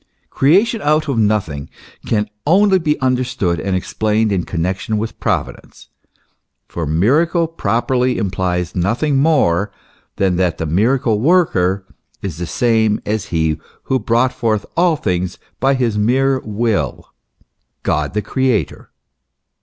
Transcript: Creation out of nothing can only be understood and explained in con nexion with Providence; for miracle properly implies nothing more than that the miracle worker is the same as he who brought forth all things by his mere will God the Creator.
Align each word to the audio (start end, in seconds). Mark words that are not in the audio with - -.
Creation 0.31 0.81
out 0.81 1.07
of 1.07 1.19
nothing 1.19 1.69
can 2.07 2.27
only 2.47 2.79
be 2.79 2.99
understood 3.01 3.59
and 3.59 3.75
explained 3.75 4.31
in 4.31 4.45
con 4.45 4.61
nexion 4.61 4.97
with 4.97 5.19
Providence; 5.19 5.89
for 6.67 6.87
miracle 6.87 7.45
properly 7.47 8.17
implies 8.17 8.73
nothing 8.75 9.17
more 9.17 9.71
than 10.15 10.37
that 10.37 10.57
the 10.57 10.65
miracle 10.65 11.19
worker 11.19 11.85
is 12.23 12.37
the 12.37 12.47
same 12.47 12.99
as 13.05 13.25
he 13.25 13.59
who 13.83 13.99
brought 13.99 14.33
forth 14.33 14.65
all 14.75 14.95
things 14.95 15.37
by 15.59 15.75
his 15.75 15.99
mere 15.99 16.39
will 16.39 17.13
God 17.83 18.15
the 18.15 18.23
Creator. 18.23 18.89